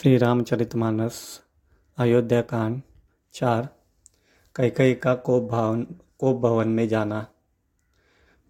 [0.00, 1.40] श्री रामचरितमानस
[1.98, 2.82] अयोध्या कांड
[3.32, 3.68] चार,
[4.56, 5.86] कैकई का कोप भवन
[6.18, 7.26] कोप भवन में जाना।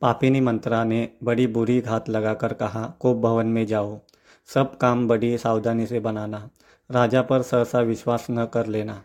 [0.00, 4.00] पापिनी मंत्रा ने बड़ी बुरी घात लगाकर कहा, कोप भवन में जाओ।
[4.46, 6.50] सब काम बड़ी सावधानी से बनाना।
[6.90, 9.02] राजा पर सहसा विश्वास न कर लेना।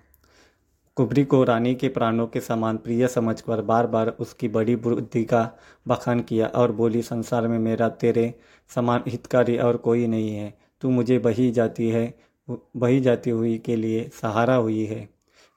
[0.95, 5.51] कुबरी को रानी के प्राणों के समान प्रिय समझकर बार बार उसकी बड़ी बुद्धि का
[5.87, 8.35] बखान किया और बोली, संसार में मेरा तेरे
[8.75, 13.75] समान हितकारी और कोई नहीं है। तू मुझे बही जाती है। बही जाती हुई के
[13.75, 15.07] लिए सहारा हुई है।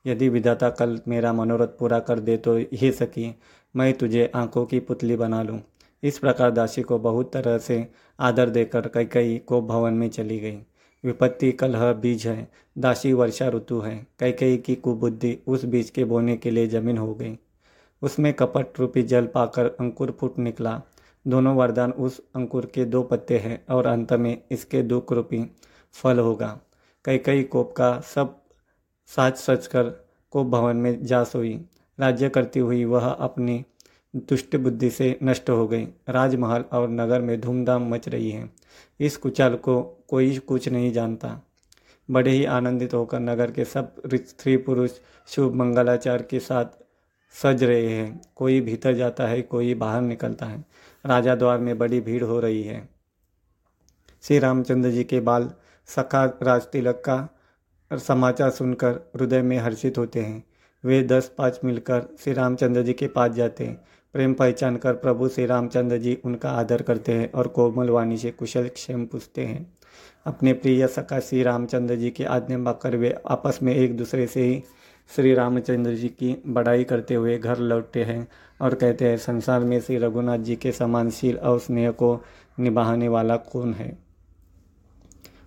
[0.04, 3.34] यदि विधाता कल मेरा मनोरथ पूरा कर दे तो ये सकी,
[3.74, 5.60] मैं तुझे आँखों की पुतली बना लूँ।
[6.02, 7.86] इस प्रकार दासी को बहुत तरह से
[8.18, 10.58] आदर देकर कई कई को भवन में चली गई।
[11.04, 16.04] विपत्ति कलह बीज है, दासी वर्षा ऋतु है कई कई की कुबुद्धि उस बीज के
[16.04, 17.36] बोने के लिए ज़मीन हो गई।
[18.02, 20.80] उसमें कपट रूपी जल पाकर अंकुर फूट निकला।
[21.26, 25.44] दोनों वरदान उस अंकुर के दो पत्ते हैं और अंत में इसके दुख रूपी
[25.94, 26.58] फल होगा।
[27.08, 28.42] कई कई कोप का सब
[29.06, 29.82] साज सच कर
[30.30, 31.64] कोप भवन में जा सोई
[32.00, 33.64] राज्य करती हुई वह अपनी
[34.16, 38.50] दुष्ट बुद्धि से नष्ट हो गई। राजमहल और नगर में धूमधाम मच रही है।
[39.00, 41.42] इस कुचाल को कोई कुछ नहीं जानता।
[42.10, 44.90] बड़े ही आनंदित होकर नगर के सब स्त्री पुरुष
[45.26, 46.64] शुभ मंगलाचार के साथ
[47.42, 50.64] सज रहे हैं। कोई भीतर जाता है, कोई बाहर निकलता है।
[51.06, 52.88] राजा द्वार में बड़ी भीड़ हो रही है।
[54.22, 55.50] श्री रामचंद्र जी के बाल
[55.88, 60.42] सखा राज तिलक का समाचार सुनकर हृदय में हर्षित होते हैं।
[60.84, 63.74] वे दस पाँच मिलकर श्री रामचंद्र जी के पास जाते हैं।
[64.14, 68.30] प्रेम पहचान कर प्रभु श्री रामचंद्र जी उनका आदर करते हैं और कोमल वाणी से
[68.30, 69.66] कुशल क्षेम पूछते हैं।
[70.26, 74.42] अपने प्रिय सखा श्री रामचंद्र जी की आज्ञा पाकर वे आपस में एक दूसरे से
[74.42, 74.62] ही
[75.10, 78.28] श्री रामचंद्र जी की बड़ाई करते हुए घर लौटते हैं
[78.60, 82.20] और कहते हैं, संसार में श्री रघुनाथ जी के समानशील और स्नेह को
[82.60, 84.07] निभाने वाला कौन है?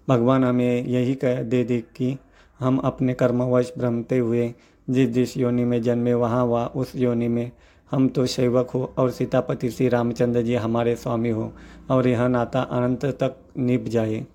[0.10, 2.18] भगवान हमें यही कह दे दे कि
[2.60, 4.54] हम अपने कर्मवश भ्रमते हुए
[4.88, 7.52] जिस जिस योनि में जन्मे, वहाँ वहाँ उस योनि में
[7.92, 11.52] हम तो सेवक हो और सीतापति श्री रामचंद्र जी हमारे स्वामी हो
[11.92, 14.26] और यह नाता अनंत तक निभ जाए।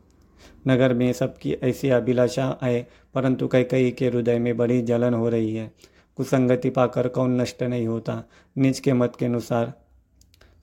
[0.68, 5.28] नगर में सबकी ऐसी अभिलाषा आए, परंतु कई कई के हृदय में बड़ी जलन हो
[5.28, 5.70] रही है।
[6.16, 8.22] कुसंगति पाकर कौन नष्ट नहीं होता,
[8.58, 9.72] निज के मत के अनुसार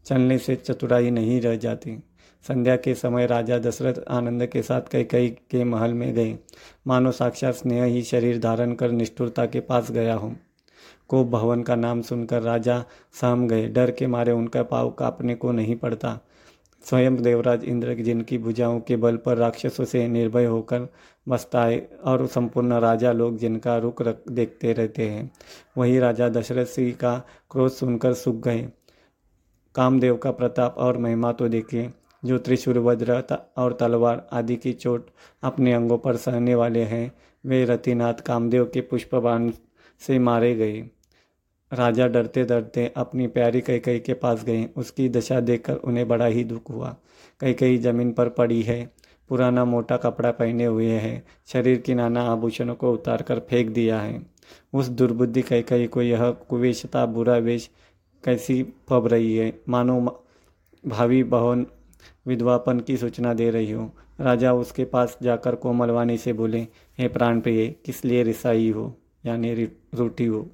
[0.06, 2.04] चलने से चतुराई नहीं रह जाती।
[2.46, 6.38] संध्या के समय राजा दशरथ आनंद के साथ कई कई के महल में गए।
[6.88, 10.34] मानो साक्षात स्नेह ही शरीर धारण कर निष्ठुरता के पास गया हो।
[11.08, 12.84] को भवन का नाम सुनकर राजा
[13.22, 16.20] सहम गए। डर के मारे उनका पाव कांपने को नहीं पड़ता।
[16.84, 20.88] स्वयं देवराज इंद्र जिनकी भुजाओं के बल पर राक्षसों से निर्भय होकर
[21.28, 25.32] बसता है और संपूर्ण राजा लोग जिनका रुख रख देखते रहते हैं,
[25.78, 27.18] वही राजा दशरथ सिंह का
[27.52, 28.68] क्रोध सुनकर सूख गए।
[29.76, 31.92] कामदेव का प्रताप और महिमा तो देखिए
[32.26, 33.24] जो त्रिशूर वज्र
[33.58, 35.10] और तलवार आदि की चोट
[35.44, 37.12] अपने अंगों पर सहने वाले हैं,
[37.46, 39.52] वे रतिनाथ कामदेव के पुष्पबाण
[40.02, 40.82] से मारे गए।
[41.72, 46.26] राजा डरते डरते अपनी प्यारी कई कई के पास गए। उसकी दशा देखकर उन्हें बड़ा
[46.26, 46.96] ही दुख हुआ।
[47.40, 48.94] कई कई ज़मीन पर पड़ी है,
[49.30, 54.00] पुराना मोटा कपड़ा पहने हुए है, शरीर की नाना आभूषणों को उतार कर फेंक दिया
[54.00, 54.22] है।
[54.74, 57.70] उस दुर्बुद्धि कई कई को यह कुवेशता, बुरा वेश
[58.24, 59.60] कैसी फब रही है?
[59.70, 60.24] मानो
[60.88, 61.66] भावी भवन
[62.28, 63.92] विधवापन की सूचना दे रही हो।
[64.22, 66.68] राजा उसके पास जाकर कोमलवाणी से बोले,
[67.00, 68.98] हे प्राण प्रिय किस लिए रिसाई हो?
[69.26, 69.54] यानी
[69.96, 70.50] रूठी हो।